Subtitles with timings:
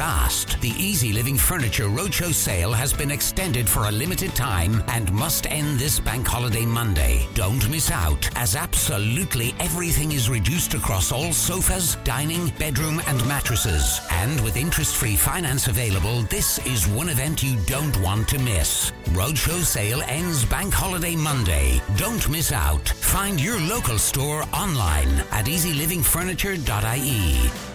[0.00, 0.58] fast.
[0.62, 5.44] The Easy Living Furniture Roadshow sale has been extended for a limited time and must
[5.50, 7.28] end this bank holiday Monday.
[7.34, 14.00] Don't miss out, as absolutely everything is reduced across all sofas, dining, bedroom, and mattresses.
[14.10, 18.92] And with interest free finance available, this is one event you don't want to miss.
[19.10, 21.82] Roadshow sale ends bank holiday Monday.
[21.98, 22.88] Don't miss out.
[22.88, 27.69] Find your local store online at easylivingfurniture.ie.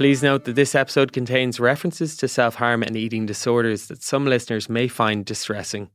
[0.00, 4.24] Please note that this episode contains references to self harm and eating disorders that some
[4.24, 5.90] listeners may find distressing.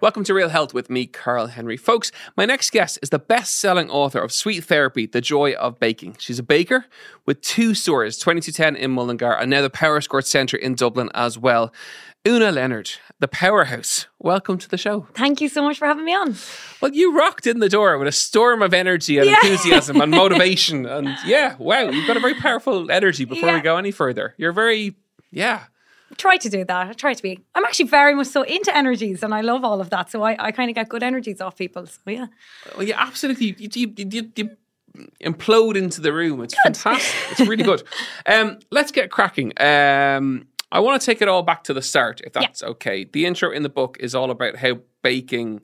[0.00, 1.76] Welcome to Real Health with me, Karl Henry.
[1.76, 5.80] Folks, my next guest is the best selling author of Sweet Therapy The Joy of
[5.80, 6.14] Baking.
[6.20, 6.84] She's a baker
[7.26, 11.72] with two stores, 2210 in Mullingar, and now the Powerscourt Centre in Dublin as well.
[12.26, 14.06] Una Leonard, the powerhouse.
[14.20, 15.08] Welcome to the show.
[15.14, 16.36] Thank you so much for having me on.
[16.80, 19.36] Well, you rocked in the door with a storm of energy and Yeah.
[19.42, 20.86] enthusiasm and motivation.
[20.86, 24.34] And yeah, wow, you've got a very powerful energy before we go any further.
[24.38, 24.94] You're very,
[25.32, 25.64] yeah.
[26.16, 26.88] Try to do that.
[26.88, 27.40] I try to be.
[27.54, 30.10] I'm actually very much so into energies and I love all of that.
[30.10, 31.86] So I, I kind of get good energies off people.
[31.86, 32.26] So yeah.
[32.76, 33.54] Well, yeah, absolutely.
[33.58, 34.50] You, you, you, you, you
[35.22, 36.42] implode into the room.
[36.42, 37.32] It's fantastic.
[37.32, 37.82] It's really good.
[38.26, 39.52] Um, let's get cracking.
[39.58, 43.04] Um, I want to take it all back to the start, if that's okay.
[43.04, 45.62] The intro in the book is all about how baking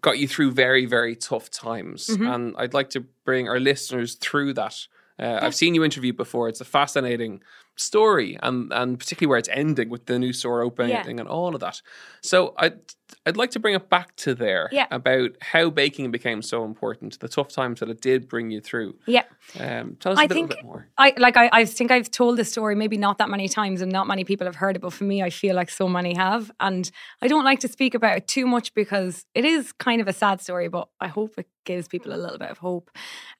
[0.00, 2.06] got you through very, very tough times.
[2.06, 2.26] Mm-hmm.
[2.26, 4.86] And I'd like to bring our listeners through that.
[5.18, 6.48] Uh, I've seen you interview before.
[6.48, 7.42] It's a fascinating
[7.78, 11.06] story, and and particularly where it's ending with the new store opening Yeah.
[11.06, 11.80] and all of that.
[12.20, 12.78] So I'd
[13.24, 14.86] I'd like to bring it back to there Yeah.
[14.90, 18.98] about how baking became so important, the tough times that it did bring you through.
[19.06, 19.24] Yeah.
[19.58, 20.88] Um, tell us a I little think bit more.
[20.98, 23.90] I like I, I think I've told this story maybe not that many times and
[23.90, 26.50] not many people have heard it, but for me I feel like so many have.
[26.60, 26.90] And
[27.22, 30.12] I don't like to speak about it too much because it is kind of a
[30.12, 32.90] sad story, but I hope it gives people a little bit of hope.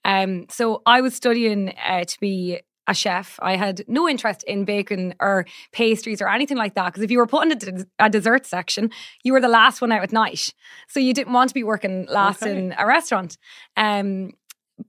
[0.05, 3.39] Um so I was studying uh, to be a chef.
[3.41, 7.19] I had no interest in baking or pastries or anything like that because if you
[7.19, 7.53] were put in
[8.01, 8.91] a, a dessert section,
[9.23, 10.53] you were the last one out at night.
[10.89, 12.57] So you didn't want to be working last Okay.
[12.57, 13.37] in a restaurant.
[13.77, 14.33] Um,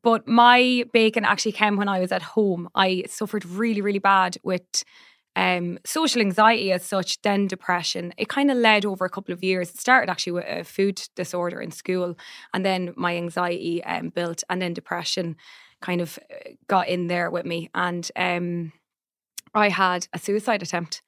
[0.01, 2.69] but my baking actually came when I was at home.
[2.73, 4.83] I suffered really, really bad with
[5.35, 8.13] um, social anxiety as such, then depression.
[8.17, 9.69] It kind of led over a couple of years.
[9.69, 12.15] It started actually with a food disorder in school,
[12.53, 15.35] and then my anxiety um, built, and then depression
[15.81, 17.69] kind of uh, got in there with me.
[17.73, 18.73] And um,
[19.53, 21.01] I had a suicide attempt.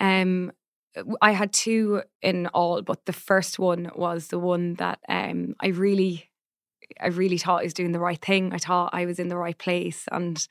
[0.00, 0.52] Um,
[1.20, 5.68] I had two in all, but the first one was the one that um, I
[5.68, 6.28] really
[7.00, 8.52] I really thought I was doing the right thing.
[8.52, 10.46] I thought I was in the right place and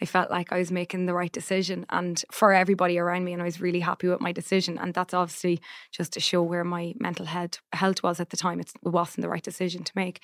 [0.00, 3.40] I felt like I was making the right decision and for everybody around me and
[3.40, 5.60] I was really happy with my decision and that's obviously
[5.92, 9.22] just to show where my mental health health was at the time it's, it wasn't
[9.22, 10.20] the right decision to make.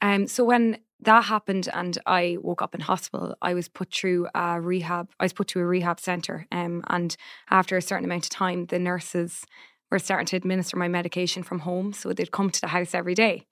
[0.00, 4.28] Um so when that happened and I woke up in hospital I was put through
[4.34, 7.16] a rehab I was put to a rehab center um and
[7.50, 9.46] after a certain amount of time the nurses
[9.92, 13.14] were starting to administer my medication from home so they'd come to the house every
[13.14, 13.46] day.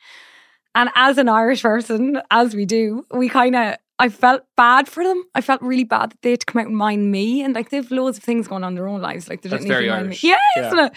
[0.75, 5.05] And as an Irish person, as we do, we kind of, I felt bad for
[5.05, 5.23] them.
[5.35, 7.43] I felt really bad that they had to come out and mind me.
[7.43, 9.29] And like, they've loads of things going on in their own lives.
[9.29, 10.25] Like, they didn't need very to mind Irish.
[10.25, 10.31] me.
[10.31, 10.67] Yeah, Yeah.
[10.67, 10.93] isn't it?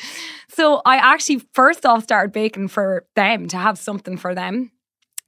[0.49, 4.71] So I actually first off started baking for them to have something for them.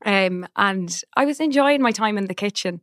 [0.05, 2.81] Um, and I was enjoying my time in the kitchen.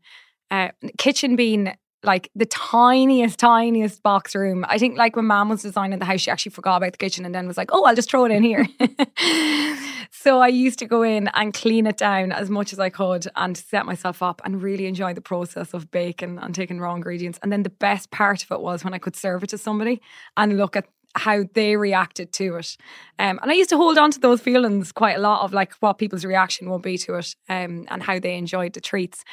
[0.50, 1.72] Uh, kitchen being
[2.04, 4.64] like the tiniest, tiniest box room.
[4.68, 7.24] I think like when mom was designing the house, she actually forgot about the kitchen
[7.24, 8.66] and then was like, oh, I'll just throw it in here.
[10.10, 13.26] so I used to go in and clean it down as much as I could
[13.36, 17.38] and set myself up and really enjoy the process of baking and taking raw ingredients.
[17.42, 20.00] And then the best part of it was when I could serve it to somebody
[20.36, 22.76] and look at how they reacted to it.
[23.18, 25.74] Um, and I used to hold on to those feelings quite a lot of like
[25.74, 29.24] what people's reaction would be to it um, and how they enjoyed the treats.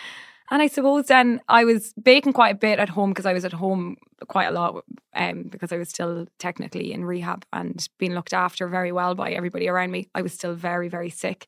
[0.51, 3.45] And I suppose then I was baking quite a bit at home because I was
[3.45, 4.83] at home quite a lot
[5.13, 9.31] um, because I was still technically in rehab and being looked after very well by
[9.31, 10.09] everybody around me.
[10.15, 11.47] I was still very, very sick.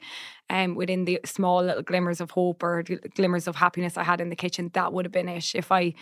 [0.50, 2.84] Um, within the small little glimmers of hope or
[3.16, 5.56] glimmers of happiness I had in the kitchen, that would have been it.
[5.56, 5.94] If I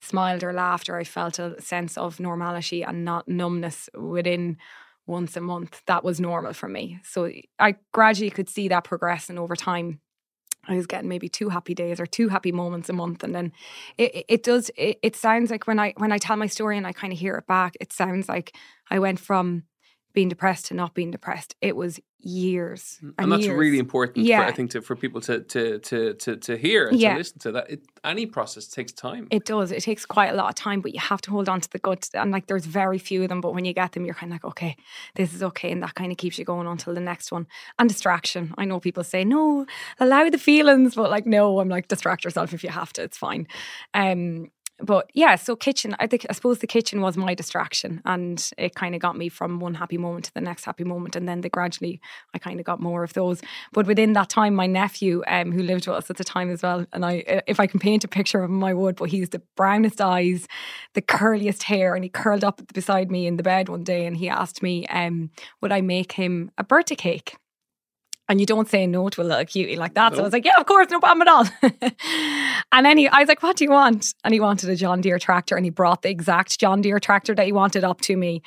[0.00, 4.58] smiled or laughed or I felt a sense of normality and not numbness within
[5.06, 7.00] once a month, that was normal for me.
[7.04, 10.00] So I gradually could see that progressing over time.
[10.68, 13.52] I was getting maybe two happy days or two happy moments a month, and then
[13.98, 14.70] it, it, does.
[14.76, 17.18] It, it sounds like when I when I tell my story and I kind of
[17.18, 18.56] hear it back, it sounds like
[18.90, 19.64] I went from
[20.14, 21.54] being depressed to not being depressed.
[21.60, 23.58] It was years, and, and that's years.
[23.58, 24.24] really important.
[24.24, 24.40] Yeah.
[24.40, 27.12] for, I think to, for people to to to to, to hear and Yeah.
[27.12, 27.70] to listen to that.
[27.70, 29.26] It, any process takes time.
[29.30, 29.72] It does.
[29.72, 31.78] It takes quite a lot of time, but you have to hold on to the
[31.78, 32.06] good.
[32.14, 34.36] And like, there's very few of them, but when you get them, you're kind of
[34.36, 34.76] like, okay,
[35.16, 37.46] this is okay, and that kind of keeps you going until the next one.
[37.78, 38.54] And distraction.
[38.56, 39.66] I know people say no,
[39.98, 43.02] allow the feelings, but like, no, I'm like, distract yourself if you have to.
[43.02, 43.46] It's fine.
[43.92, 45.94] Um, but yeah, so kitchen.
[46.00, 49.28] I think I suppose the kitchen was my distraction, and it kind of got me
[49.28, 52.00] from one happy moment to the next happy moment, and then they gradually
[52.34, 53.40] I kind of got more of those.
[53.72, 56.62] But within that time, my nephew, um, who lived with us at the time as
[56.62, 58.96] well, and I, if I can paint a picture of him, I would.
[58.96, 60.48] But he's the brownest eyes,
[60.94, 64.16] the curliest hair, and he curled up beside me in the bed one day, and
[64.16, 65.30] he asked me, um,
[65.60, 67.36] would I make him a birthday cake?
[68.28, 70.14] And you don't say no to a little cutie like that.
[70.14, 71.46] So I was like, yeah, of course, no problem at all.
[72.72, 74.14] and then he, I was like, what do you want?
[74.24, 77.34] And he wanted a John Deere tractor and he brought the exact John Deere tractor
[77.34, 78.40] that he wanted up to me.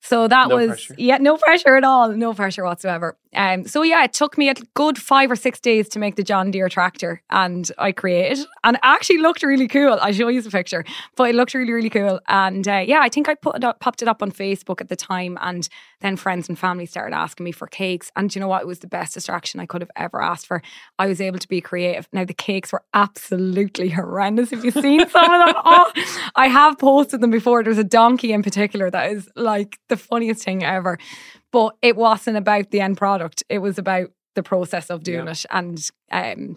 [0.00, 0.94] So that No was, pressure.
[0.98, 2.10] yeah, no pressure at all.
[2.12, 3.16] No pressure whatsoever.
[3.34, 6.22] Um, so yeah, it took me a good five or six days to make the
[6.22, 9.98] John Deere tractor and I created and it actually looked really cool.
[10.00, 10.84] I'll show you the picture,
[11.16, 12.20] but it looked really, really cool.
[12.28, 14.88] And uh, yeah, I think I put it up, popped it up on Facebook at
[14.88, 15.68] the time and
[16.00, 18.10] then friends and family started asking me for cakes.
[18.16, 18.62] And do you know what?
[18.62, 20.62] It was the best distraction I could have ever asked for.
[20.98, 22.08] I was able to be creative.
[22.12, 24.52] Now, the cakes were absolutely horrendous.
[24.52, 25.54] If you've seen some of them?
[25.66, 25.90] Oh,
[26.36, 27.62] I have posted them before.
[27.62, 30.98] There's a donkey in particular that is like the funniest thing ever.
[31.54, 35.30] But it wasn't about the end product, it was about the process of doing Yeah.
[35.32, 35.46] it.
[35.50, 36.56] And um,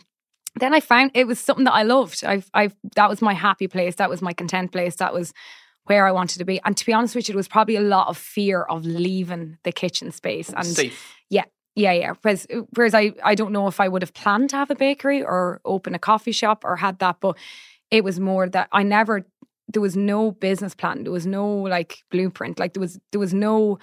[0.59, 2.23] then I found it was something that I loved.
[2.25, 3.95] I've, I've, that was my happy place.
[3.95, 4.95] That was my content place.
[4.95, 5.31] That was
[5.83, 6.59] where I wanted to be.
[6.65, 9.59] And to be honest with you, it was probably a lot of fear of leaving
[9.63, 10.49] the kitchen space.
[10.49, 11.13] And Safe.
[11.29, 11.45] yeah,
[11.75, 12.13] yeah, yeah.
[12.23, 15.21] Whereas, whereas I, I don't know if I would have planned to have a bakery
[15.23, 17.37] or open a coffee shop or had that, but
[17.91, 19.27] it was more that I never.
[19.71, 21.03] There was no business plan.
[21.03, 22.57] There was no like blueprint.
[22.59, 23.77] Like there was there was no.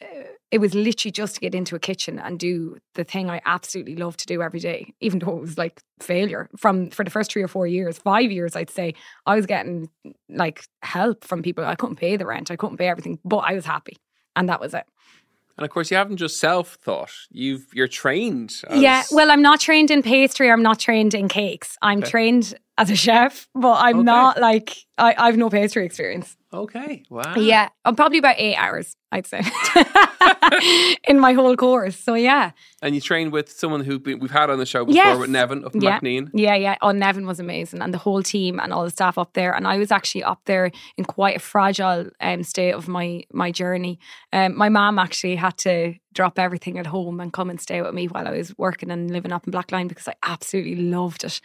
[0.00, 0.06] Uh,
[0.52, 3.96] it was literally just to get into a kitchen and do the thing I absolutely
[3.96, 7.32] love to do every day, even though it was like failure from for the first
[7.32, 8.94] three or four years, five years, I'd say
[9.26, 9.88] I was getting
[10.28, 11.64] like help from people.
[11.64, 13.96] I couldn't pay the rent, I couldn't pay everything, but I was happy,
[14.36, 14.84] and that was it.
[15.58, 17.12] And of course, you haven't just self thought.
[17.30, 18.52] You've you're trained.
[18.68, 20.50] As, Yeah, well, I'm not trained in pastry.
[20.50, 21.76] I'm not trained in cakes.
[21.82, 22.10] I'm Okay.
[22.10, 24.04] trained as a chef, but I'm Okay.
[24.04, 26.36] not like I, I've no pastry experience.
[26.52, 27.02] okay.
[27.10, 27.34] Wow.
[27.36, 29.40] Yeah, I'm probably about eight hours, I'd say,
[31.08, 31.96] in my whole course.
[31.96, 32.50] So yeah,
[32.82, 35.18] And you trained with someone who we've had on the show before Yes.
[35.18, 35.98] with Neven up in Yeah.
[36.00, 36.30] MacNean.
[36.34, 36.76] yeah, yeah.
[36.82, 39.52] Oh, Neven was amazing, and the whole team and all the staff up there.
[39.54, 43.50] And I was actually up there in quite a fragile um, state of my my
[43.50, 43.98] journey.
[44.32, 47.94] Um, my mom actually had to drop everything at home and come and stay with
[47.94, 51.40] me while I was working and living up in Blacklion because I absolutely loved it.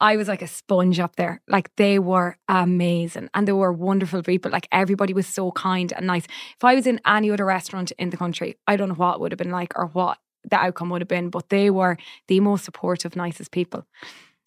[0.00, 1.40] I was like a sponge up there.
[1.48, 4.50] Like they were amazing and they were wonderful people.
[4.50, 6.24] Like everybody was so kind and nice.
[6.24, 9.20] If I was in any other restaurant in the country, I don't know what it
[9.20, 11.96] would have been like or what the outcome would have been, but they were
[12.28, 13.86] the most supportive, nicest people.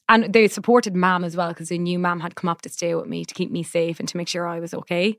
[0.07, 2.95] And they supported Mam as well because they knew Mam had come up to stay
[2.95, 5.17] with me to keep me safe and to make sure I was okay.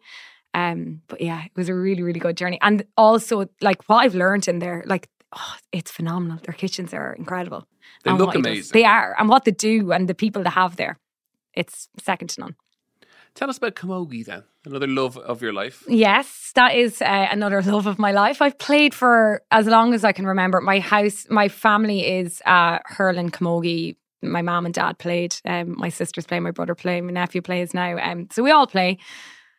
[0.52, 2.58] Um, but yeah, it was a really, really good journey.
[2.60, 6.38] And also, like what I've learned in there, like oh, it's phenomenal.
[6.44, 7.66] Their kitchens are incredible.
[8.04, 8.72] They And look amazing.
[8.72, 10.98] They are, and what they do, and the people they have there,
[11.54, 12.56] it's second to none.
[13.34, 15.84] Tell us about Camogie then, another love of your life.
[15.86, 18.42] Yes, that is uh, another love of my life.
[18.42, 20.60] I've played for as long as I can remember.
[20.60, 23.96] My house, my family is uh, hurling camogie.
[24.22, 25.36] My mom and dad played.
[25.46, 26.40] Um, my sisters play.
[26.40, 27.00] My brother play.
[27.00, 27.96] My nephew plays now.
[27.98, 28.98] Um, so we all play.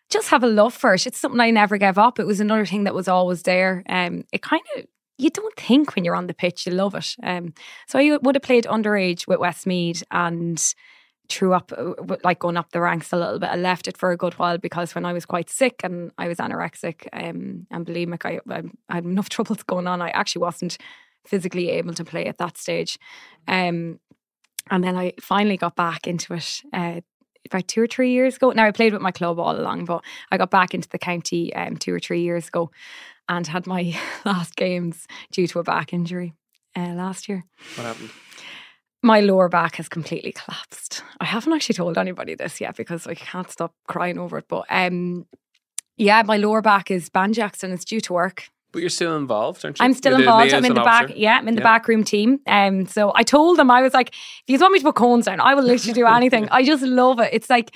[0.09, 1.07] Just have a love for it.
[1.07, 2.19] It's something I never gave up.
[2.19, 3.83] It was another thing that was always there.
[3.87, 4.85] Um, it kind of
[5.21, 7.16] you don't think when you're on the pitch you love it.
[7.21, 7.54] Um,
[7.87, 10.73] so I would have played underage with Westmeath and
[11.30, 13.49] threw up, uh, like going up the ranks a little bit.
[13.49, 16.28] I left it for a good while because when I was quite sick and I
[16.28, 20.01] was anorexic um, and bulimic, I, I, I had enough troubles going on.
[20.01, 20.78] I actually wasn't
[21.25, 22.97] physically able to play at that stage.
[23.47, 23.99] Um,
[24.71, 27.01] and then I finally got back into it uh,
[27.45, 28.51] about two or three years ago.
[28.51, 31.54] Now I played with my club all along, but I got back into the county
[31.54, 32.71] um, two or three years ago
[33.31, 36.33] and had my last games due to a back injury
[36.76, 37.44] uh, last year
[37.76, 38.09] What happened?
[39.04, 41.02] my lower back has completely collapsed.
[41.19, 44.45] I haven't actually told anybody this yet because I can't stop crying over it.
[44.47, 45.26] But um,
[45.97, 48.50] yeah, my lower back is banjaxed and it's due to work.
[48.71, 49.85] But you're still involved, aren't you?
[49.85, 50.54] I'm still You're involved.
[50.54, 51.14] I'm in the back.
[51.16, 51.73] Yeah, I'm in the Yeah.
[51.73, 52.42] back room team.
[52.45, 55.26] Um, so I told them I was like, if you want me to put cones
[55.26, 56.47] down, I will literally do anything.
[56.52, 57.30] I just love it.
[57.33, 57.71] It's like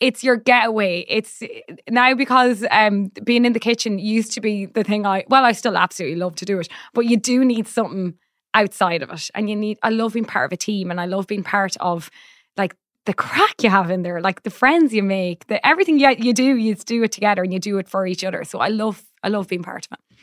[0.00, 1.04] it's your getaway.
[1.08, 1.42] It's
[1.88, 5.52] now because um being in the kitchen used to be the thing I well, I
[5.52, 8.14] still absolutely love to do it, but you do need something
[8.54, 9.30] outside of it.
[9.34, 11.76] And you need I love being part of a team and I love being part
[11.78, 12.10] of
[12.56, 12.74] like
[13.04, 16.32] the crack you have in there, like the friends you make, the everything you, you
[16.32, 18.44] do, you do it together and you do it for each other.
[18.44, 20.18] So I love I love being part of it.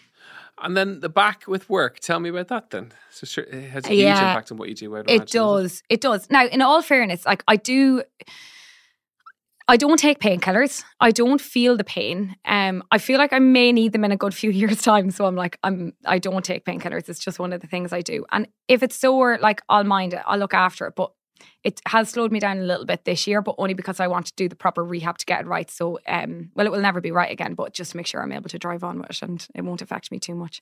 [0.61, 1.99] And then the back with work.
[1.99, 2.93] Tell me about that then.
[3.09, 4.27] So sure, it has a huge Yeah.
[4.27, 4.95] impact on what you do.
[4.95, 5.83] It imagine, does.
[5.89, 6.29] It does.
[6.29, 8.03] Now, in all fairness, like I do
[9.67, 10.83] I don't take painkillers.
[10.99, 12.35] I don't feel the pain.
[12.45, 15.09] Um, I feel like I may need them in a good few years' time.
[15.11, 17.07] So I'm like, I'm I don't take painkillers.
[17.09, 18.25] It's just one of the things I do.
[18.31, 20.21] And if it's sore, like I'll mind it.
[20.25, 20.95] I'll look after it.
[20.95, 21.11] But
[21.63, 24.25] it has slowed me down a little bit this year, but only because I want
[24.27, 25.69] to do the proper rehab to get it right.
[25.71, 28.31] So um well it will never be right again, but just to make sure I'm
[28.33, 30.61] able to drive on with it and it won't affect me too much.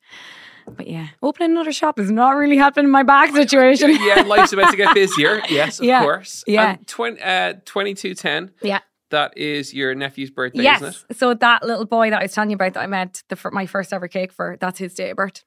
[0.67, 1.07] But yeah.
[1.21, 3.91] Opening another shop is not really helping my back situation.
[4.01, 5.41] yeah, life's about to get busier.
[5.49, 6.43] Yes, of Yeah, course.
[6.47, 6.71] yeah.
[6.77, 8.79] And twen- uh, 2210, yeah.
[9.11, 10.81] That is your nephew's birthday, Yes.
[10.81, 11.17] isn't it?
[11.17, 13.65] So that little boy that I was telling you about that I met the, my
[13.65, 15.43] first ever cake for, that's his day of birth.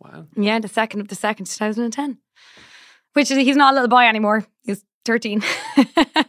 [0.00, 0.26] Wow.
[0.36, 2.18] Yeah, the second of the second, 2010.
[3.14, 4.44] Which is, he's not a little boy anymore.
[4.64, 5.42] He's 13.
[5.76, 6.28] but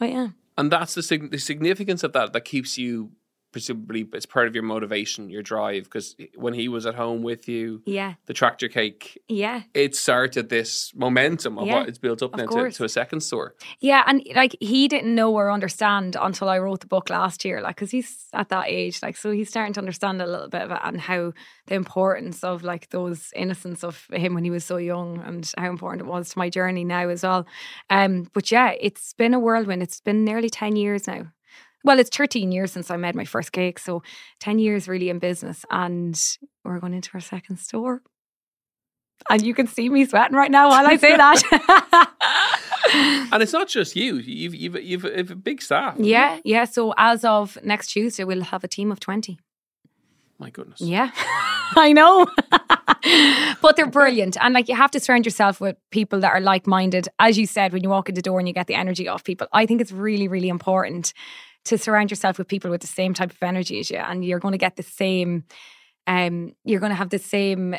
[0.00, 0.28] yeah.
[0.56, 3.10] And that's the, the significance of that that keeps you,
[3.54, 5.84] presumably, it's part of your motivation, your drive.
[5.84, 8.14] Because when he was at home with you, Yeah.
[8.26, 9.62] the tractor cake, Yeah.
[9.74, 13.20] it started this momentum of Yeah, what it's built up now to, to a second
[13.20, 13.54] store.
[13.78, 17.60] Yeah, and like he didn't know or understand until I wrote the book last year,
[17.62, 20.62] like because he's at that age, like so he's starting to understand a little bit
[20.62, 21.32] of it and how
[21.68, 25.70] the importance of like those innocence of him when he was so young and how
[25.70, 27.46] important it was to my journey now as well.
[27.88, 29.80] Um, but yeah, it's been a whirlwind.
[29.80, 31.26] It's been nearly ten years now.
[31.84, 34.02] Well, it's 13 years since I made my first cake, so
[34.40, 36.20] 10 years really in business, and
[36.64, 38.02] we're going into our second store.
[39.30, 42.10] And you can see me sweating right now while I say that.
[43.32, 44.16] And it's not just you.
[44.16, 45.96] You've you've you've, you've a big staff.
[45.98, 46.64] Yeah, yeah.
[46.64, 49.38] So as of next Tuesday, we'll have a team of 20.
[50.38, 50.80] My goodness.
[50.80, 51.10] Yeah,
[51.76, 52.28] I know.
[53.62, 54.36] but they're brilliant.
[54.40, 57.08] And like you have to surround yourself with people that are like minded.
[57.18, 59.24] As you said, when you walk in the door and you get the energy off
[59.24, 61.12] people, I think it's really, really important
[61.64, 63.98] to surround yourself with people with the same type of energy as you.
[63.98, 65.44] And you're going to get the same,
[66.06, 67.76] um, you're going to have the same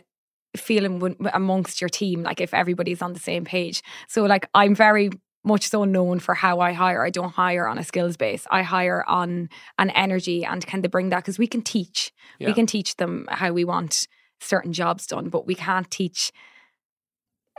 [0.57, 3.83] feeling when, amongst your team, like if everybody's on the same page.
[4.07, 5.09] So, like, I'm very
[5.43, 7.05] much so known for how I hire.
[7.05, 8.47] I don't hire on a skills base.
[8.49, 11.17] I hire on an energy and can they bring that?
[11.17, 12.11] Because we can teach.
[12.39, 12.47] Yeah.
[12.47, 14.07] We can teach them how we want
[14.39, 16.31] certain jobs done, but we can't teach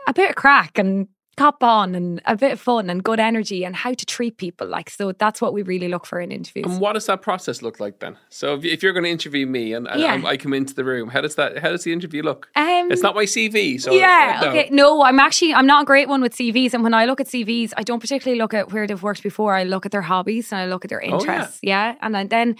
[0.08, 3.64] a bit of crack and cop on and a bit of fun and good energy
[3.64, 4.66] and how to treat people.
[4.66, 6.66] Like so that's what we really look for in interviews.
[6.66, 8.16] And what does that process look like then?
[8.30, 10.12] So if, if you're going to interview me and, and Yeah.
[10.14, 11.58] I'm- come into the room, how does that?
[11.58, 12.48] How does the interview look?
[12.56, 14.38] Um, It's not my CV, so yeah.
[14.42, 14.48] no.
[14.48, 14.68] Okay.
[14.70, 17.26] No, I'm actually I'm not a great one with CVs, and when I look at
[17.26, 19.54] CVs, I don't particularly look at where they've worked before.
[19.54, 21.14] I look at their hobbies and I look at their Oh, yeah.
[21.14, 21.58] interests.
[21.62, 21.94] yeah.
[22.00, 22.56] and then.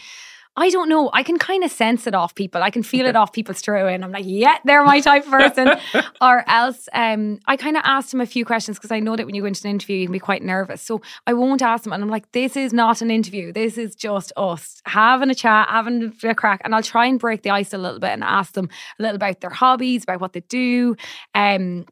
[0.59, 1.11] I don't know.
[1.13, 2.63] I can kind of sense it off people.
[2.63, 5.31] I can feel it off people's away, and I'm like, "Yeah, they're my type of
[5.31, 5.69] person."
[6.21, 9.27] or else, um, I kind of asked them a few questions because I know that
[9.27, 10.81] when you go into an interview, you can be quite nervous.
[10.81, 13.53] So I won't ask them, and I'm like, "This is not an interview.
[13.53, 17.43] This is just us having a chat, having a crack." And I'll try and break
[17.43, 20.33] the ice a little bit and ask them a little about their hobbies, about what
[20.33, 20.97] they do.
[21.35, 21.87] Um,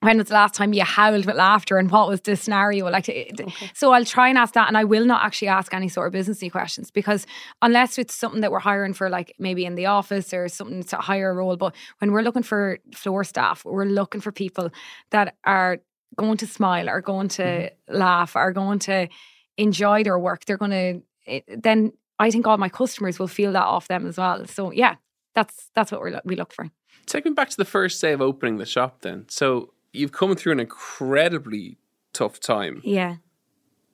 [0.00, 2.88] when was the last time you howled with laughter and what was the scenario?
[2.90, 5.88] Like to, so i'll try and ask that and i will not actually ask any
[5.88, 7.26] sort of businessy questions because
[7.62, 10.96] unless it's something that we're hiring for like maybe in the office or something to
[10.96, 14.70] hire a role but when we're looking for floor staff we're looking for people
[15.10, 15.78] that are
[16.16, 17.96] going to smile are going to mm-hmm.
[17.96, 19.08] laugh are going to
[19.56, 23.52] enjoy their work they're going to eh, then i think all my customers will feel
[23.52, 24.46] that off them as well.
[24.46, 24.96] So yeah
[25.34, 26.70] that's that's what we we look for.
[27.06, 29.00] Take me back to the first day of opening the shop.
[29.02, 31.78] Then, so you've come through an incredibly
[32.12, 33.16] tough time, yeah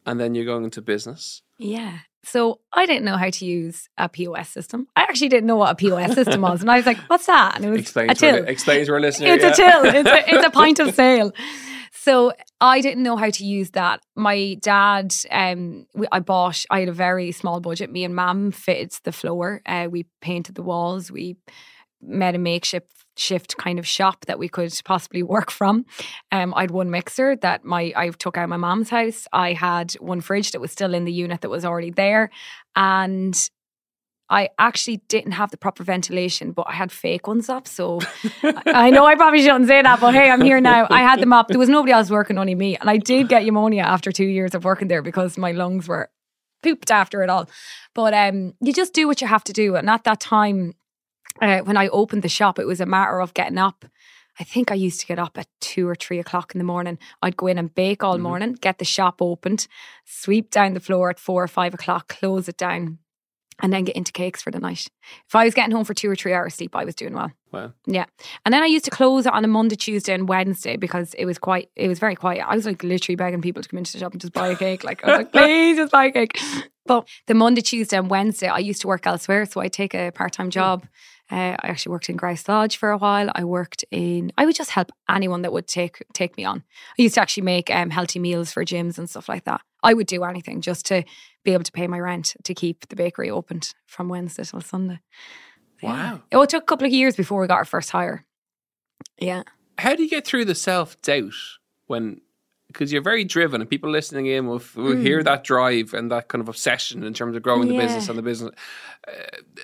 [0.07, 1.43] and then you're going into business.
[1.59, 1.99] Yeah.
[2.25, 4.88] So I didn't know how to use a POS system.
[4.97, 6.61] I actually didn't know what a POS system was.
[6.61, 7.57] And I was like, what's that?
[7.57, 8.85] And it was Explain a to our, till.
[8.85, 9.26] to our listener.
[9.29, 9.50] It's yeah.
[9.50, 9.85] a till.
[9.95, 11.33] It's a, it's a point of sale.
[11.93, 14.00] So I didn't know how to use that.
[14.15, 16.65] My dad, um, we, I bought.
[16.71, 17.91] I had a very small budget.
[17.91, 19.61] Me and Mum fitted the floor.
[19.67, 21.11] Uh, we painted the walls.
[21.11, 21.37] We
[22.00, 25.85] made a makeshift shift kind of shop that we could possibly work from.
[26.32, 29.26] Um, I had one mixer that my I took out my mom's house.
[29.32, 32.30] I had one fridge that was still in the unit that was already there,
[32.75, 33.50] and
[34.28, 37.68] I actually didn't have the proper ventilation, but I had fake ones up.
[37.68, 38.00] So
[38.42, 40.87] I I know I probably shouldn't say that, but hey, I'm here now.
[40.90, 41.49] I had them up.
[41.49, 42.76] There was nobody else working, only me.
[42.76, 46.11] And I did get pneumonia after two years of working there because my lungs were
[46.62, 47.49] pooped after it all.
[47.94, 49.76] But um, you just do what you have to do.
[49.76, 50.75] And at that time,
[51.40, 53.85] uh, when I opened the shop, it was a matter of getting up.
[54.38, 56.99] I think I used to get up at two or three o'clock in the morning.
[57.23, 59.66] I'd go in and bake all morning, get the shop opened,
[60.05, 62.99] sweep down the floor at four or five o'clock, close it down,
[63.62, 64.88] and then get into cakes for the night.
[65.26, 67.33] If I was getting home for two or three hours sleep, I was doing well.
[67.50, 67.73] Wow.
[67.87, 68.05] Yeah.
[68.45, 71.25] And then I used to close it on a Monday, Tuesday, and Wednesday because it
[71.25, 72.45] was quite, it was very quiet.
[72.47, 74.57] I was like literally begging people to come into the shop and just buy a
[74.57, 74.85] cake.
[74.85, 76.38] Like, I was like, please just buy a cake.
[76.85, 79.47] But the Monday, Tuesday, and Wednesday, I used to work elsewhere.
[79.47, 80.87] So I'd take a part time job
[81.30, 83.30] Uh, I actually worked in Grouse Lodge for a while.
[83.35, 84.33] I worked in.
[84.38, 86.62] I would just help anyone that would take take me on.
[86.99, 89.61] I used to actually make um, healthy meals for gyms and stuff like that.
[89.83, 91.04] I would do anything just to
[91.45, 95.00] be able to pay my rent to keep the bakery opened from Wednesday till Sunday.
[95.83, 95.90] Yeah.
[96.12, 96.23] Wow.
[96.33, 98.25] Oh, it took a couple of years before we got our first hire.
[99.18, 99.42] Yeah.
[99.78, 101.35] How do you get through the self doubt
[101.87, 102.21] when?
[102.76, 106.28] Because you're very driven, and people listening in will, will hear that drive and that
[106.28, 107.80] kind of obsession in terms of growing the Hmm.
[107.80, 108.50] Business and the business.
[109.09, 109.12] Uh,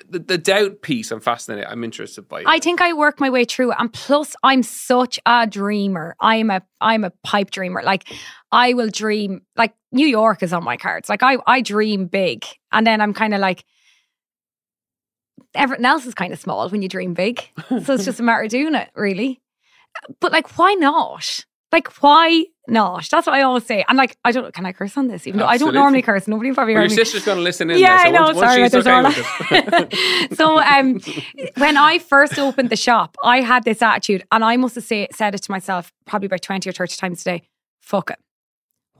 [0.09, 1.65] the, the doubt piece, I'm fascinated.
[1.69, 2.41] I'm interested by.
[2.47, 3.71] I think I work my way through.
[3.73, 6.15] And plus I'm such a dreamer.
[6.19, 7.83] I'm a I'm a pipe dreamer.
[7.83, 8.11] Like
[8.51, 11.07] I will dream like New York is on my cards.
[11.07, 12.45] Like I I dream big.
[12.71, 13.63] And then I'm kind of like
[15.53, 17.47] everything else is kind of small when you dream big.
[17.69, 19.39] So it's just a matter of doing it, really.
[20.19, 21.45] But like why not?
[21.71, 23.07] Like why not?
[23.09, 23.83] That's what I always say.
[23.87, 25.27] And like I don't can I curse on this?
[25.27, 26.27] Even though I don't normally curse.
[26.27, 26.95] Nobody probably well, your me.
[26.95, 27.79] sister's going to listen in.
[27.79, 28.33] Yeah, so I know.
[28.33, 29.17] Sorry, there's okay all with
[29.51, 30.35] it.
[30.37, 30.99] so um,
[31.57, 35.07] when I first opened the shop, I had this attitude, and I must have say,
[35.11, 37.43] said it to myself probably about twenty or thirty times a day.
[37.81, 38.19] Fuck it.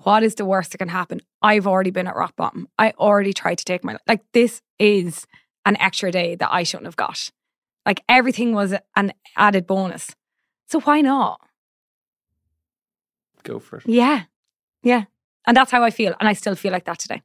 [0.04, 1.22] What is the worst that can happen?
[1.42, 2.68] I've already been at rock bottom.
[2.78, 4.22] I already tried to take my like.
[4.34, 5.26] This is
[5.66, 7.30] an extra day that I shouldn't have got.
[7.86, 10.16] Like everything was an added bonus.
[10.68, 11.40] So why not?
[13.44, 13.84] Go for it.
[13.86, 14.24] Yeah,
[14.82, 15.06] yeah.
[15.46, 17.22] And that's how I feel, and I still feel like that today.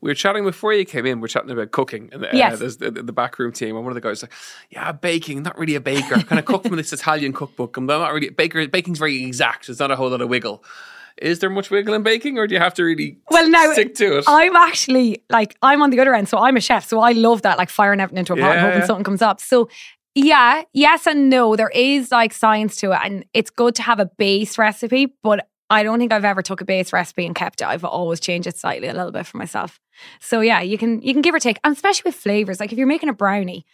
[0.00, 1.20] We were chatting before you came in.
[1.20, 2.58] We are chatting about cooking, and uh, Yes.
[2.58, 3.76] there's the, the backroom team.
[3.76, 4.32] And one of the guys was like,
[4.70, 5.42] "Yeah, baking.
[5.42, 6.16] Not really a baker.
[6.22, 7.76] kind of cook from this Italian cookbook.
[7.76, 8.66] I'm not really a baker.
[8.68, 9.66] Baking's very exact.
[9.66, 10.62] There's not a whole lot of wiggle.
[11.20, 13.94] Is there much wiggle in baking, or do you have to really Well, now stick
[13.96, 14.24] to it?
[14.28, 17.40] I'm actually like I'm on the other end, so I'm a chef, so I love
[17.42, 18.86] that, like firing everything into a pot and hoping yeah.
[18.86, 19.40] something comes up.
[19.40, 19.70] So
[20.16, 21.56] yeah, yes and no.
[21.56, 25.46] There is like science to it, and it's good to have a base recipe, but
[25.68, 27.66] I don't think I've ever took a base recipe and kept it.
[27.66, 29.78] I've always changed it slightly a little bit for myself.
[30.20, 32.60] So yeah, you can you can give or take, and especially with flavors.
[32.60, 33.66] Like if you're making a brownie,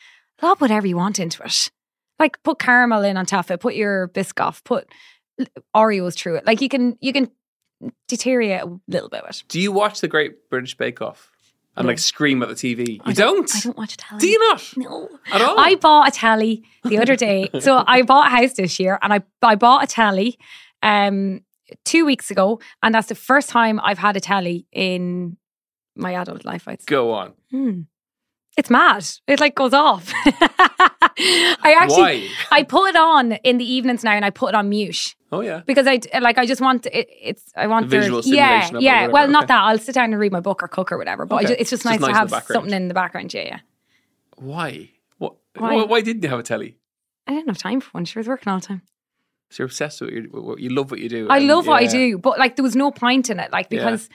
[0.42, 1.70] lob whatever you want into it.
[2.18, 4.88] Like put caramel in on top of it, put your Biscoff, put
[5.76, 6.46] Oreos through it.
[6.46, 7.30] Like you can you can
[8.08, 11.31] deteriorate a little bit do you watch the Great British Bake Off
[11.76, 11.88] and No.
[11.90, 12.94] like scream at the TV?
[12.94, 13.50] You I don't.
[13.54, 14.20] I don't watch a telly.
[14.20, 15.08] Do you not No.
[15.32, 15.58] at all?
[15.58, 17.48] I bought a telly the other day.
[17.61, 20.38] so I bought a house this year and I, I bought a telly
[20.82, 21.40] um,
[21.85, 22.61] two weeks ago.
[22.82, 25.37] And that's the first time I've had a telly in
[25.96, 26.87] my adult life, I'd say.
[26.87, 27.32] Go on.
[27.50, 27.80] Hmm.
[28.56, 29.06] It's mad.
[29.26, 30.12] It like goes off.
[30.24, 32.28] I actually, Why?
[32.50, 35.40] I put it on in the evenings now and I put it on mute Oh
[35.40, 35.62] yeah.
[35.66, 38.94] because I like I just want it, it's I want The visual yeah of yeah
[39.08, 39.48] whatever, well not okay.
[39.54, 41.56] that I'll sit down and read my book or cook or whatever but I Okay.
[41.58, 42.56] it's just It's nice, just nice to have background.
[42.62, 43.58] something in the background yeah yeah
[44.36, 44.90] Why?
[45.18, 45.34] What?
[45.56, 45.84] Why?
[45.84, 46.00] Why?
[46.00, 46.76] Didn't you have a telly?
[47.26, 48.82] I didn't have time for one she was working all the time
[49.50, 51.28] So you're obsessed with what you love what you do.
[51.28, 53.68] I and love what I do but like there was no point in it like
[53.70, 54.14] because I-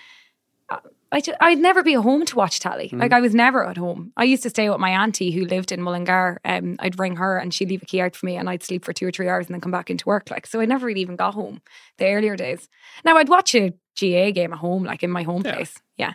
[1.11, 2.87] I ju- I'd never be at home to watch telly.
[2.87, 2.99] Mm-hmm.
[2.99, 4.11] Like I was never at home.
[4.17, 6.39] I used to stay with my auntie who lived in Mullingar.
[6.43, 8.83] Um, I'd ring her and she'd leave a key out for me, and I'd sleep
[8.83, 10.29] for two or three hours and then come back into work.
[10.29, 11.61] Like so, I never really even got home.
[11.97, 12.67] The earlier days.
[13.05, 15.55] Now I'd watch a GA game at home, like in my home Yeah.
[15.55, 15.75] place.
[15.97, 16.13] Yeah,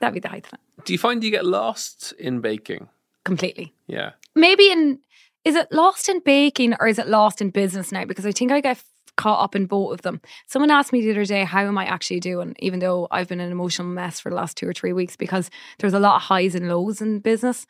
[0.00, 0.84] that'd be the height of it.
[0.84, 2.88] Do you find you get lost in baking?
[3.24, 3.72] Completely.
[3.86, 4.10] Yeah.
[4.34, 4.98] maybe in
[5.46, 8.50] is it lost in baking or is it lost in business now because i think
[8.50, 8.82] i get
[9.16, 11.84] caught up in both of them someone asked me the other day how am i
[11.84, 14.92] actually doing even though i've been an emotional mess for the last two or three
[14.92, 17.66] weeks because there's a lot of highs and lows in business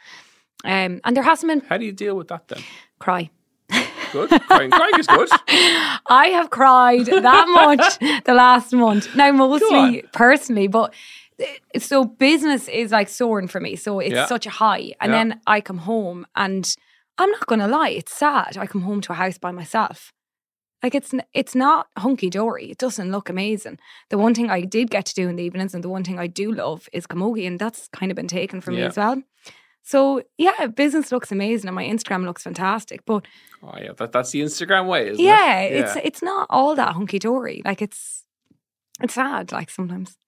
[0.65, 2.63] um, and there hasn't been How do you deal with that then?
[2.99, 3.31] cry
[4.13, 4.31] Good.
[4.47, 5.29] Crying, crying is good.
[6.07, 9.13] I have cried that much the last month.
[9.17, 10.95] Now, mostly personally, but
[11.43, 13.75] uh, so business is like soaring for me.
[13.75, 14.27] So it's Yeah.
[14.27, 14.93] such a high.
[15.01, 15.19] And Yeah.
[15.19, 16.73] then I come home and
[17.19, 18.57] I'm not going to lie, it's sad.
[18.57, 20.13] I come home to a house by myself.
[20.85, 22.67] Like it's it's not hunky dory.
[22.71, 23.79] It doesn't look amazing.
[24.11, 26.19] The one thing I did get to do in the evenings, and the one thing
[26.19, 29.23] I do love is camogie, and that's kind of been taken from me as well.
[29.83, 33.01] So yeah, business looks amazing, and my Instagram looks fantastic.
[33.07, 33.27] But
[33.63, 35.73] Oh yeah, that, that's the Instagram way, isn't yeah, it?
[35.81, 37.63] it's it's not all that hunky dory.
[37.65, 38.25] Like it's
[39.01, 39.53] it's sad.
[39.53, 40.19] Like sometimes,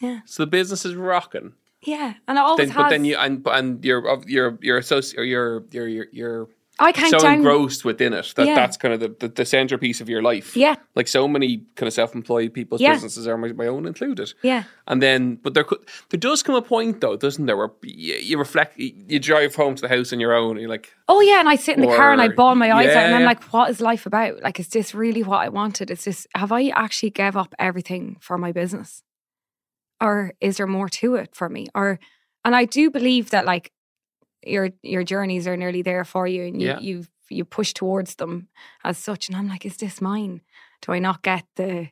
[0.00, 0.20] Yeah.
[0.26, 1.54] so the business is rocking.
[1.82, 2.82] yeah, and it always Then, has.
[2.84, 6.48] but then you and and you're of- you're you're associate or you're you're you're, you're
[6.80, 7.34] I can't so down.
[7.34, 8.54] engrossed within it that Yeah.
[8.56, 10.56] that's kind of the, the, the centerpiece of your life.
[10.56, 12.94] Yeah, Like so many kind of self-employed people's Yeah.
[12.94, 14.32] businesses are my, my own included.
[14.42, 15.78] yeah, And then, but there could,
[16.10, 19.54] there does come a point though, doesn't there, where you, you reflect, you, you drive
[19.54, 21.38] home to the house on your own, and you're like, oh yeah.
[21.38, 23.24] And I sit in the car and I Or- bawl my eyes out, and I'm
[23.24, 24.42] like, what is life about?
[24.42, 25.90] Like, is this really what I wanted?
[25.92, 29.02] Is this have I actually gave up everything for my business,
[30.00, 31.68] or is there more to it for me?
[31.74, 31.98] Or,
[32.44, 33.70] and I do believe that like
[34.46, 36.78] your your journeys are nearly there for you, and you Yeah.
[36.80, 38.48] you you push towards them
[38.84, 39.28] as such.
[39.28, 40.42] And I'm like, is this mine?
[40.82, 41.88] Do I not get the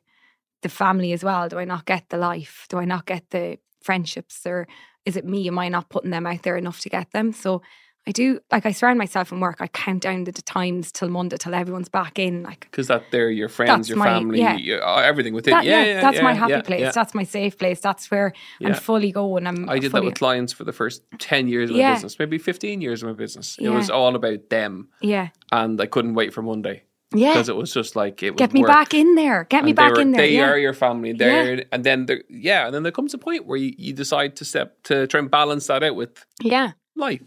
[0.61, 1.49] the family as well?
[1.49, 2.65] Do I not get the life?
[2.69, 4.45] Do I not get the friendships?
[4.45, 4.67] Or
[5.05, 5.47] is it me?
[5.47, 7.33] Am I not putting them out there enough to get them?
[7.33, 7.61] So
[8.05, 9.57] I do like I surround myself in work.
[9.61, 12.43] I count down the times till Monday till everyone's back in.
[12.43, 14.55] Like Because that they're your friends, your my- family, yeah.
[14.57, 15.51] your- uh, everything within.
[15.53, 16.81] that, yeah, yeah, yeah, that's my happy yeah, place.
[16.81, 16.91] yeah.
[16.91, 17.79] That's my safe place.
[17.79, 18.69] That's where Yeah.
[18.69, 19.47] I'm fully going.
[19.47, 21.93] I'm I did that with clients for the first 10 years of my Yeah.
[21.93, 23.57] business, maybe 15 years of my business.
[23.57, 23.69] It Yeah.
[23.71, 24.89] was all about them.
[25.01, 26.83] Yeah, And I couldn't wait for Monday
[27.15, 27.31] yeah.
[27.31, 28.67] because it was just like, it was Get me work.
[28.67, 29.45] back in there.
[29.49, 30.21] Get me And they back were- in there.
[30.21, 30.49] They yeah.
[30.49, 31.13] are your family.
[31.13, 34.35] They're, And then, there, yeah, and then there comes a point where you, you decide
[34.37, 37.21] to step, to try and balance that out with yeah, life.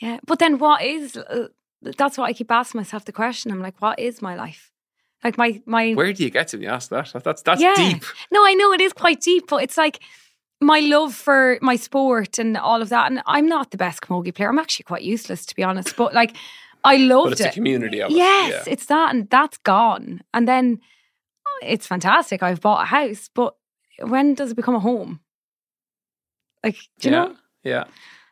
[0.00, 0.18] Yeah.
[0.26, 1.16] But then, what is?
[1.16, 1.48] Uh,
[1.82, 3.50] that's what I keep asking myself the question.
[3.52, 4.70] I'm like, what is my life?
[5.24, 7.12] Like my my Where do you get to you ask that?
[7.24, 7.74] That's, that's Yeah.
[7.76, 8.04] deep.
[8.30, 10.00] No, I know it is quite deep, but it's like
[10.60, 13.10] my love for my sport and all of that.
[13.10, 14.48] And I'm not the best camogie player.
[14.48, 15.96] I'm actually quite useless, to be honest.
[15.96, 16.34] But like,
[16.84, 18.16] I But loved it's a community of it.
[18.16, 18.72] Yes, Yeah.
[18.72, 20.22] it's that, and that's gone.
[20.32, 20.80] And then
[21.46, 22.42] oh, it's fantastic.
[22.42, 23.54] I've bought a house, but
[24.00, 25.20] when does it become a home?
[26.62, 27.24] Like, do you yeah.
[27.24, 27.36] know?
[27.64, 27.84] Yeah.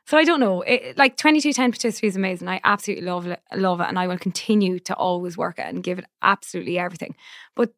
[0.07, 0.61] So I don't know.
[0.63, 2.47] It, like 2210 patisserie is amazing.
[2.49, 5.83] I absolutely love it, love it, and I will continue to always work it and
[5.83, 7.15] give it absolutely everything.
[7.55, 7.73] But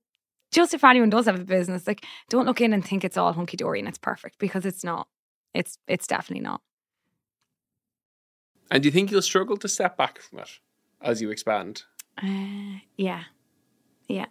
[0.50, 3.32] just if anyone does have a business, like don't look in and think it's all
[3.32, 5.06] hunky dory and it's perfect because it's not.
[5.54, 6.60] It's it's definitely not.
[8.70, 10.58] And do you think you'll struggle to step back from it
[11.00, 11.84] as you expand?
[12.20, 13.24] Uh, yeah,
[14.08, 14.26] yeah,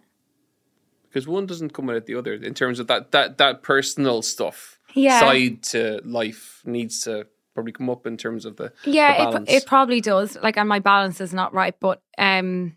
[1.08, 4.78] Because one doesn't come without the other in terms of that that that personal stuff.
[4.94, 9.30] yeah, Side to life needs to probably come up in terms of the the yeah.
[9.30, 10.36] It, it probably does.
[10.42, 12.76] Like, and my balance is not right, but um,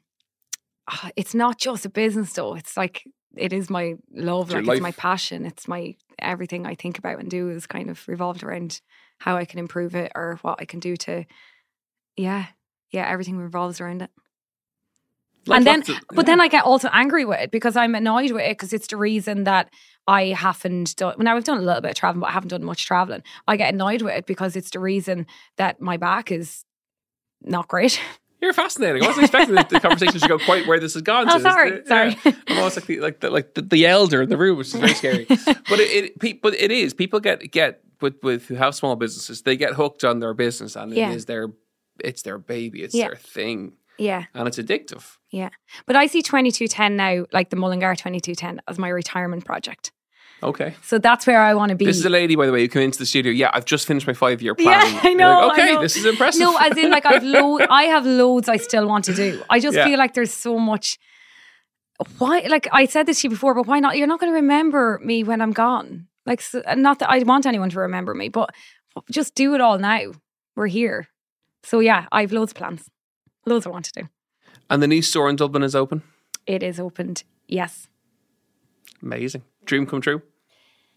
[1.16, 2.56] it's not just a business though.
[2.56, 3.04] It's like
[3.36, 4.54] it is my love.
[4.54, 5.46] It's like it's my passion.
[5.46, 8.82] It's my everything I think about and do is kind of revolved around
[9.20, 11.26] how I can improve it or what I can do to.
[12.16, 12.48] Yeah,
[12.92, 13.08] yeah.
[13.08, 14.10] Everything revolves around it.
[15.50, 18.32] Like and then, of- but then I get also angry with it because I'm annoyed
[18.32, 19.70] with it because it's the reason that
[20.08, 21.16] I haven't done.
[21.20, 23.24] Now I've done a little bit of traveling, but I haven't done much traveling.
[23.48, 25.26] I get annoyed with it because it's the reason
[25.58, 26.64] that my back is
[27.42, 28.00] not great.
[28.42, 29.04] You're fascinating.
[29.04, 31.30] I wasn't expecting the, the conversation to go quite where this has gone.
[31.30, 31.42] Oh, to.
[31.42, 31.84] sorry, Yeah.
[32.14, 32.18] sorry.
[32.48, 34.76] I'm almost like the, like the, like the, the elder in the room, which is
[34.76, 35.26] very scary.
[35.28, 39.42] but it, it but it is people get get with with who have small businesses,
[39.42, 41.12] they get hooked on their business, and Yeah.
[41.12, 41.50] it is their
[42.02, 43.08] it's their baby, it's Yeah.
[43.08, 45.18] their thing, yeah, and it's addictive.
[45.32, 45.50] yeah.
[45.86, 49.92] But I see 2210 now, like the Mullingar 2210, as my retirement project.
[50.42, 50.74] Okay.
[50.84, 51.84] So that's where I want to be.
[51.84, 53.30] This is a lady, by the way, who came into the studio.
[53.32, 54.68] Yeah, I've just finished my five year plan.
[54.94, 55.00] Yeah.
[55.04, 55.82] I know, like, I okay, know.
[55.82, 56.40] this is impressive.
[56.42, 59.44] No, as in like I've lo- I have loads I still want to do.
[59.50, 59.84] I just Yeah.
[59.86, 60.98] feel like there's so much.
[62.20, 62.40] Why?
[62.48, 63.98] Like I said this to you before, but why not?
[63.98, 66.08] You're not going to remember me when I'm gone.
[66.26, 68.50] Like, so, not that I want anyone to remember me, but
[69.12, 70.12] just do it all now.
[70.56, 71.08] We're here.
[71.64, 72.90] So yeah, I've loads of plans,
[73.46, 74.10] loads I want to do.
[74.70, 76.04] and the new store in Dublin is open.
[76.46, 77.24] It is opened.
[77.48, 77.88] Yes.
[79.02, 79.44] Amazing.
[79.66, 80.22] Dream come true.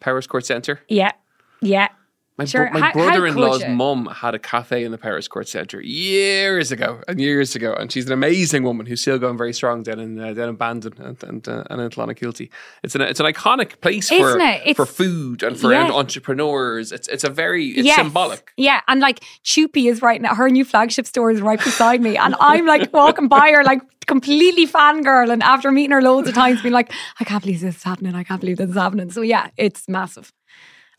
[0.01, 0.81] Powerscourt Centre.
[0.89, 1.13] Yeah.
[1.61, 1.89] Yeah.
[2.38, 2.71] My, Sure.
[2.71, 3.75] bro- my How- how brother in law's could you?
[3.75, 7.75] mum had a cafe in the Powerscourt Centre years ago and years ago.
[7.79, 10.57] And she's an amazing woman who's still going very strong down in, uh, down in
[10.57, 12.49] Bandon and, and, uh, and in Clonakilty.
[12.83, 14.77] It's an, it's an iconic place for, Isn't it?
[14.77, 15.90] For food and for Yeah.
[15.90, 16.90] entrepreneurs.
[16.90, 17.97] It's, it's a very, it's Yes.
[17.97, 18.53] symbolic.
[18.57, 20.35] Yeah, and like Chupi is right now.
[20.35, 23.83] Her new flagship store is right beside me, and I'm like walking by her, like
[24.07, 25.31] completely fangirl.
[25.31, 26.90] And after meeting her loads of times, being like,
[27.21, 28.14] I can't believe this is happening.
[28.14, 29.11] I can't believe this is happening.
[29.11, 30.33] So yeah, it's massive.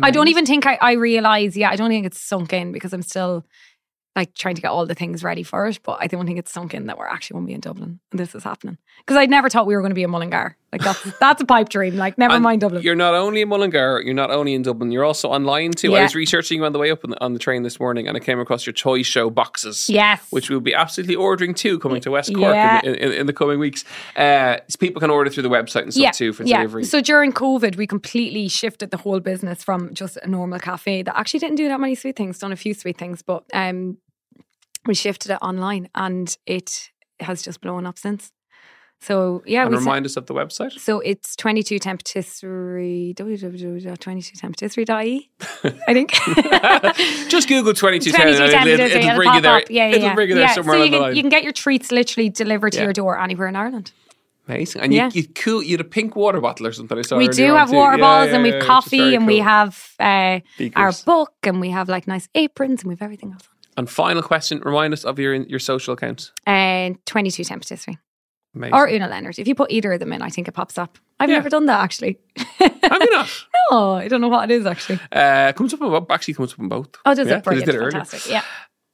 [0.02, 0.32] I don't mm.
[0.32, 1.56] even think I, I realize.
[1.56, 3.46] Yeah, I don't think it's sunk in because I'm still
[4.16, 5.80] like trying to get all the things ready for it.
[5.84, 8.00] But I don't think it's sunk in that we're actually going to be in Dublin
[8.12, 10.56] and this is happening because I never thought we were going to be in Mullingar.
[10.72, 11.96] Like that's that's a pipe dream.
[11.98, 12.82] Like never And mind Dublin.
[12.84, 15.96] You're not only in Mullingar, you're not only in Dublin, you're also online too.
[15.96, 18.08] I was researching you on the way up on the, on the train this morning
[18.08, 19.90] and I came across your toy show boxes.
[19.90, 20.26] Yes.
[20.32, 22.82] Which we'll be absolutely ordering too, coming to West Cork Yeah.
[22.84, 23.84] in, in, in the coming weeks.
[24.16, 26.84] Uh, so people can order through the website and stuff too for delivery.
[26.84, 31.18] So during COVID, we completely shifted the whole business from just a normal cafe that
[31.18, 33.98] actually didn't do that many sweet things, done a few sweet things, but um,
[34.86, 38.32] we shifted it online and it has just blown up since.
[39.02, 40.80] So yeah, and remind us of the website.
[40.80, 45.30] so it's 22 patisserie www.2210patisserie.ie
[45.88, 46.12] I think.
[47.30, 49.58] Just Google 2210 and 2210 it'll, it'll, bring you there.
[49.58, 49.64] up.
[49.70, 50.16] Yeah, yeah, it'll yeah.
[50.16, 50.54] bring you there yeah.
[50.54, 52.84] somewhere so you the can, you can get your treats literally delivered to Yeah.
[52.86, 53.92] your door anywhere in Ireland.
[54.48, 54.82] Amazing.
[54.84, 55.10] And Yeah.
[55.14, 55.62] you, you cool.
[55.62, 56.98] You had a pink water bottle or something.
[56.98, 59.96] I saw we do have water bottles yeah, and we have coffee and we have
[60.00, 60.40] uh,
[60.78, 63.50] our book and we have like nice aprons and we have everything else.
[63.78, 66.32] And final question: Remind us of your your social accounts.
[66.46, 67.98] And 22 10 patisserie
[68.56, 68.74] Amazing.
[68.76, 69.40] or Una Leonard.
[69.40, 70.98] If you put either of them in, I think it pops up.
[71.20, 71.36] I've Yeah.
[71.38, 72.20] never done that actually.
[72.38, 73.30] Have you not?
[73.72, 75.00] no, I don't know what it is actually.
[75.12, 76.12] Uh, comes up on both.
[76.12, 76.90] Actually, comes up on both.
[77.06, 77.38] Oh, does Yeah, it?
[77.38, 77.66] 'cause I Brilliant.
[77.66, 77.92] did it earlier.
[77.92, 78.32] Fantastic.
[78.32, 78.44] Yeah.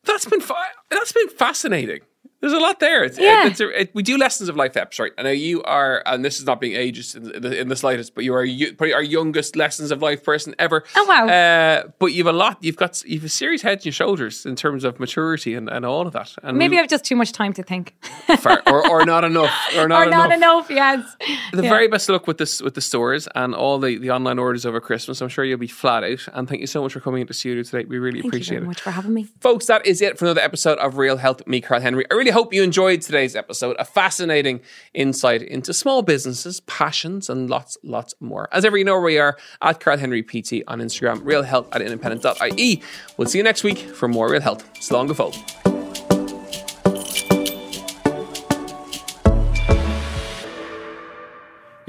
[0.06, 2.00] That's been fi- that's been fascinating.
[2.42, 3.04] There's a lot there.
[3.04, 3.48] It's, Yeah.
[3.48, 5.12] it's a, it, we do lessons of life eps, right?
[5.18, 8.16] I know you are, and this is not being ageist in the, in the slightest,
[8.16, 10.84] but you are you, probably our youngest lessons of life person ever.
[10.96, 11.28] Oh, wow.
[11.28, 12.58] Uh, but you've a lot.
[12.62, 15.86] You've got you've a serious head on your shoulders in terms of maturity and, and
[15.86, 16.34] all of that.
[16.44, 17.96] And Maybe we- I have just too much time to think.
[18.40, 20.70] far, or, or not enough, or not or not enough.
[20.70, 21.16] enough, yes.
[21.52, 21.70] The Yeah.
[21.70, 24.80] very best luck with this with the stores and all the, the online orders over
[24.80, 25.22] Christmas.
[25.22, 26.26] I'm sure you'll be flat out.
[26.34, 27.84] And thank you so much for coming into studio today.
[27.86, 28.32] We really appreciate it.
[28.32, 28.66] Thank you appreciate it.
[28.68, 29.28] much for having me.
[29.42, 32.06] Folks, that is it for another episode of Real Health me, Karl Henry.
[32.10, 33.76] I really hope you enjoyed today's episode.
[33.80, 34.62] A fascinating
[34.94, 38.50] insight into small businesses, passions, and lots, lots more.
[38.52, 41.68] As ever, you know where we are at Karl Henry PT on Instagram, Real Health
[41.72, 42.82] at independent.ie.
[43.18, 44.68] We'll see you next week for more Real Health.
[44.82, 45.14] So long, go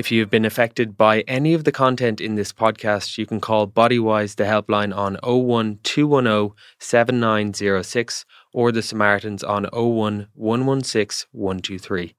[0.01, 3.39] If you have been affected by any of the content in this podcast, you can
[3.39, 12.15] call Bodywhys the helpline on 01 210 7906 or the Samaritans on 01 116 123.